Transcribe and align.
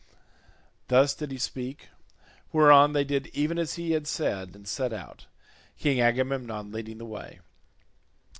Thus 0.87 1.13
did 1.13 1.29
he 1.29 1.37
speak; 1.37 1.89
whereon 2.51 2.93
they 2.93 3.03
did 3.03 3.27
even 3.35 3.59
as 3.59 3.75
he 3.75 3.91
had 3.91 4.07
said 4.07 4.55
and 4.55 4.67
set 4.67 4.91
out, 4.91 5.27
King 5.77 6.01
Agamemnon 6.01 6.71
leading 6.71 6.97
the 6.97 7.05
way. 7.05 7.39